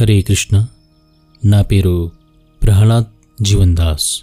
[0.00, 0.66] హరే కృష్ణ.
[1.44, 2.10] నా పేరు
[2.62, 3.04] ప్రహ్లాద్
[3.42, 4.22] జీవన్ దాస్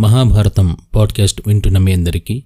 [0.00, 2.44] మహాభారతం పాడ్కాస్ట్ వింటున్న మీ అందరికీ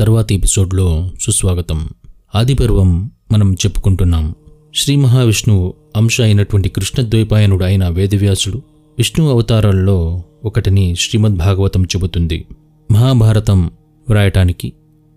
[0.00, 1.88] తర్వాతి ఎపిసోడ్లో సుస్వాగతం.
[2.34, 4.34] ఆదిపర్వం మనం చెప్పుకుంటున్నాం.
[4.76, 8.62] శ్రీ మహావిష్ణువు అంశ అయినటువంటి కృష్ణద్వైపాయనుడు అయిన వేదవ్యాసుడు
[8.98, 12.46] విష్ణు అవతారాల్లో ఒకటిని శ్రీమద్ భాగవతం చెబుతుంది.
[12.90, 13.70] మహాభారతం
[14.08, 14.72] వ్రాయటానికి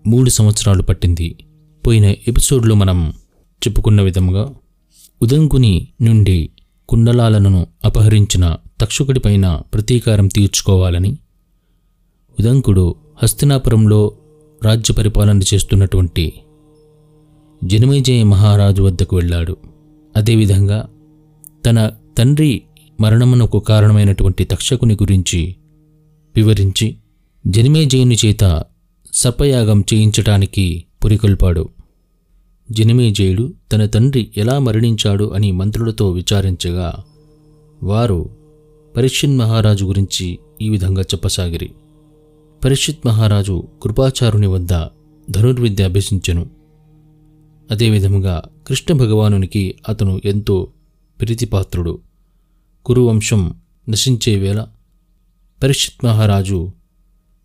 [0.06, 1.36] మూడు సంవత్సరాలు పట్టింది.
[1.86, 3.12] పోయిన ఎపిసోడ్లో మనం
[3.62, 4.54] చెప్పుకున్న విధంగా
[5.22, 6.50] ఉదంకుని నుండి
[6.88, 11.16] కుండలాలను అపహరించిన తక్షకుడిపైన ప్రతీకారం తీర్చుకోవాలని
[12.40, 14.12] ఉదంకుడు హస్తినాపురంలో
[14.64, 16.32] రాజ్య పరిపాలన చేస్తున్నటువంటి
[17.64, 19.56] జనమేజయ మహారాజు వద్దకు వెళ్ళాడు.
[20.16, 20.88] అదేవిధంగా
[21.66, 22.62] తన తండ్రి
[23.00, 25.56] మరణమునకు కారణమైనటువంటి తక్షకుని గురించి
[26.36, 26.96] వివరించి
[27.46, 28.64] జనమేజయుని చేత
[29.12, 31.68] సర్పయాగం చేయించటానికి పురికొల్పాడు.
[32.70, 37.04] జనమేజయుడు తన తండ్రి ఎలా మరణించాడు అని మంత్రులతో విచారించగా
[37.82, 38.30] వారు
[38.96, 41.70] పరిషిన్ మహారాజు గురించి ఈ విధంగా చెప్పసాగిరి.
[42.64, 44.86] పరిషిత్ మహారాజు కృపాచారుని వద్ద
[45.30, 46.57] ధనుర్విద్య అభ్యసించెను.
[47.70, 50.68] అదేవిధముగా కృష్ణ భగవానునికి అతను ఎంతో
[51.20, 51.98] ప్రీతిపాత్రుడు.
[52.84, 53.54] కురువంశం
[53.88, 54.66] నశించే వేళ
[55.62, 56.70] పరిషిత్ మహారాజు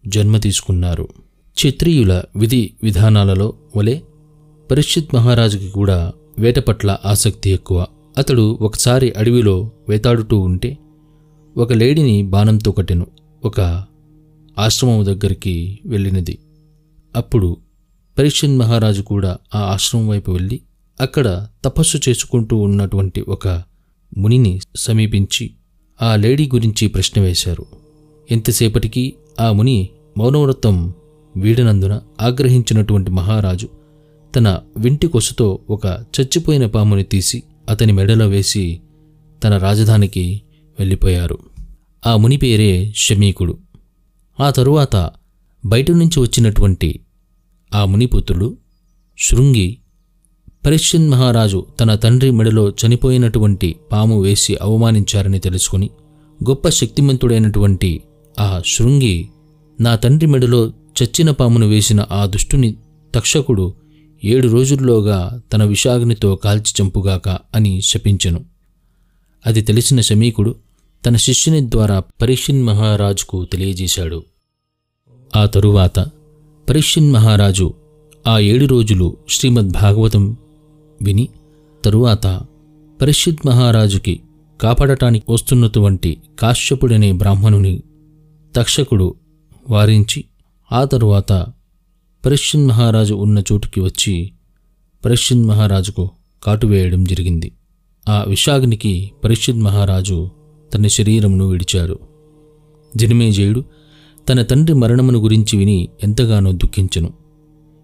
[0.08, 1.08] జన్మ తీసుకున్నారు.
[1.56, 4.00] క్షత్రియుల విధి విధానాలలో వలె
[4.72, 7.86] పరిషిత్ మహారాజుకి కూడా వేట పట్ల ఆసక్తి ఎక్కువ.
[8.18, 10.78] అతడు ఒకసారి అడవిలో వేటాడుతూ ఉంటే
[11.58, 13.08] ఒక లేడీని బాణంతో కట్టెను.
[13.46, 13.86] ఒక
[14.60, 16.38] ఆశ్రమం దగ్గరికి వెళ్ళినది.
[17.16, 17.58] అప్పుడు
[18.18, 20.62] పరీక్షన్ మహారాజు కూడా ఆ ఆశ్రమం వైపు వెళ్ళి
[21.02, 23.64] అక్కడ తపస్సు చేసుకుంటూ ఉన్నటువంటి ఒక
[24.18, 25.52] మునిని సమీపించి
[26.02, 27.66] ఆ లేడీ గురించి ప్రశ్న వేశారు.
[28.32, 30.94] ఎంతసేపటికి ఆ ముని మౌనవ్రతం
[31.38, 33.70] వీడనందున ఆగ్రహించినటువంటి మహారాజు
[34.36, 38.82] తన వింటి కొసుతో ఒక చచ్చిపోయిన పాముని తీసి అతని మెడలో వేసి
[39.44, 40.42] తన రాజధానికి
[40.80, 41.38] వెళ్ళిపోయారు.
[42.08, 43.58] ఆ ముని పేరే శమీకుడు.
[44.40, 45.12] ఆ తరువాత
[45.66, 47.00] బయట నుంచి వచ్చినటువంటి
[47.74, 48.58] ఆ మునిపుత్రుడు
[49.20, 49.78] శృంగి
[50.66, 55.90] పరిశ్చిన్ మహారాజు తన తండ్రి మెడలో చనిపోయినటువంటి పాము వేసి అవమానించారని తెలుసుకుని
[56.50, 58.04] గొప్ప శక్తిమంతుడైనటువంటి
[58.40, 59.28] ఆ శృంగి
[59.82, 60.74] నా తండ్రి మెడలో
[61.04, 62.76] చచ్చిన పామును వేసిన ఆ దుష్టుని
[63.16, 63.74] తక్షకుడు
[64.24, 68.46] ఏడు రోజుల్లోగా తన విషాగ్నితో కాల్చి చంపుగాక అని శపించెను.
[69.46, 70.56] అది తెలిసిన శమీకుడు
[71.06, 74.24] తన శిష్యుని ద్వారా పరిషిన్ మహారాజుకు తెలియజేశాడు.
[75.36, 76.10] ఆ తరువాత
[76.70, 77.74] పరీక్షిన్ మహారాజు
[78.28, 80.38] ఆ ఏడు రోజులు శ్రీమద్ భాగవతం
[81.02, 81.30] విని
[81.86, 82.28] తరువాత
[83.02, 84.22] పరిషిద్ మహారాజుకి
[84.62, 87.84] కాపాడటానికి వస్తున్నటువంటి కాశ్యపుడనే బ్రాహ్మణుని
[88.56, 89.16] తక్షకుడు
[89.70, 90.26] వారించి
[90.72, 91.32] ఆ తరువాత
[92.26, 94.32] పరీక్షిన్ మహారాజు ఉన్న చోటుకి వచ్చి
[95.06, 96.10] పరీక్షిన్ మహారాజుకు
[96.44, 97.52] కాటు వేయడం జరిగింది.
[98.10, 100.30] ఆ విషాగ్నికి పరిషిద్ మహారాజు
[100.74, 102.00] తన శరీరమును విడిచాడు
[102.96, 103.64] జనమేజయుడు
[104.30, 107.14] తన తండ్రి మరణమును గురించి విని ఎంతగానో దుఃఖించెను.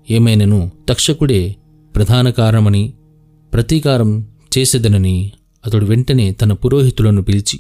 [0.10, 1.56] ఏమైనను తక్షకుడే
[1.96, 2.94] ప్రధాన కారణమని
[3.54, 4.28] ప్రతీకారం
[4.58, 5.32] చేసేదనని
[5.66, 7.60] అతడు వెంటనే తన పురోహితులను పిలిచి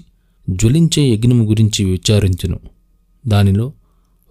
[0.50, 2.60] జ్వలించే యజ్ఞము గురించి విచారించెను.
[3.28, 3.72] దానిలో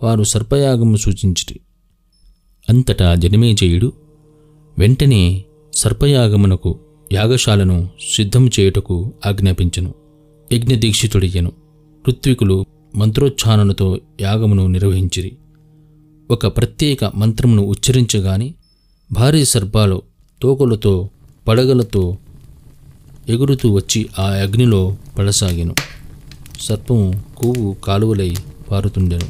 [0.02, 1.60] వారు సర్పయాగము సూచించిరి.
[2.68, 3.92] అంతటా జనమేజయుడు
[4.78, 5.44] వెంటనే
[5.74, 6.78] సర్పయాగమునకు
[7.12, 9.94] యాగశాలను సిద్ధం చేయుటకు ఆజ్ఞాపించెను.
[10.52, 11.52] యజ్ఞదీక్షితుడయ్యను.
[12.08, 12.64] ఋత్వికులు
[12.96, 15.36] మంత్రోచ్చారణతో యాగమును నిర్వహించిరి.
[16.30, 18.54] ఒక ప్రత్యేక మంత్రమును ఉచ్చరించగాని
[19.12, 20.02] భారీ సర్పాలు
[20.42, 21.10] తోకలతో
[21.48, 22.18] పడగలతో
[23.28, 25.74] ఎగురుతూ వచ్చి ఆ అగ్నిలో పడసాగాను.
[26.60, 28.36] సర్పము కొవ్వు కాలువలై
[28.70, 29.26] పారుతుండెను.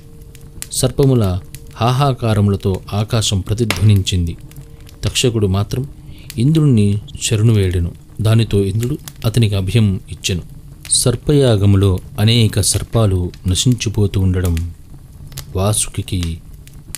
[0.72, 1.40] సర్పముల
[1.76, 4.36] హాహాకారములతో ఆకాశం ప్రతిధ్వనించింది.
[5.04, 5.88] తక్షకుడు మాత్రం
[6.38, 7.92] ఇంద్రుణ్ణి శరణు వేడెను.
[8.20, 10.57] దానితో ఇంద్రుడు అతనికి అభయం ఇచ్చెను.
[10.90, 14.74] సర్పయాగములో అనేక సర్పాలు నశించిపోతూ ఉండడం
[15.56, 16.40] వాసుకి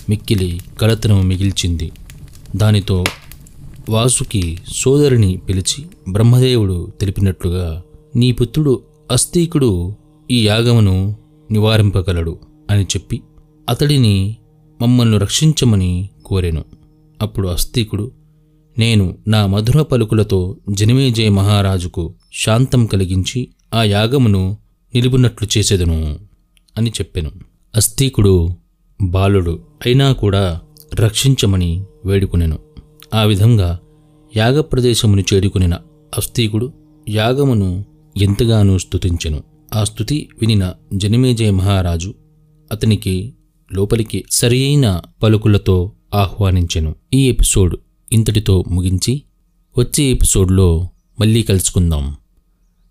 [0.09, 1.91] మిక్కిలి కళతనం మిగిల్చింది.
[2.55, 3.03] దానితో
[3.89, 7.83] వాసుకి సోదరిని పిలిచి బ్రహ్మదేవుడు తెలిపినట్లుగా
[8.15, 9.95] నీ పుత్రుడు అస్తీకుడు
[10.31, 11.15] ఈ యాగమును
[11.51, 12.39] నివారింపగలడు
[12.69, 13.21] అని చెప్పి
[13.69, 14.35] అతడిని
[14.81, 16.65] మమ్మల్ని రక్షించమని కోరెను.
[17.21, 18.11] అప్పుడు అస్తీకుడు
[18.77, 24.57] నేను నా మధుర పలుకులతో జనమేజయ మహారాజుకు శాంతం కలిగించి ఆ యాగమును
[24.95, 26.19] నిలుపునట్లు చేసేదను
[26.77, 27.31] అని చెప్పెను.
[27.75, 28.49] అస్తీకుడు
[29.01, 30.61] బాలుడు అయినా కూడా
[30.95, 32.59] రక్షించమని వేడుకొనెను.
[33.13, 33.79] ఆ విధంగా
[34.37, 35.73] యాగప్రదేశమును చేరుకునిన
[36.17, 36.73] అస్థీకుడు
[37.09, 37.85] యాగమును
[38.17, 39.43] ఎంతగానో స్తుతించెను.
[39.73, 42.13] ఆ స్థుతి వినిన జనమేజయ మహారాజు
[42.71, 43.33] అతనికి
[43.73, 46.95] లోపలికి సరియైన పలుకులతో ఆహ్వానించెను.
[47.13, 47.75] ఈ ఎపిసోడ్
[48.11, 49.23] ఇంతటితో ముగించి
[49.77, 50.89] వచ్చే ఎపిసోడ్లో
[51.19, 52.15] మళ్ళీ కలుసుకుందాం.